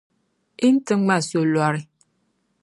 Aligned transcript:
Yi 0.61 0.67
ni 0.73 0.79
ti 0.85 0.93
ŋma 0.99 1.15
solɔri. 1.27 1.81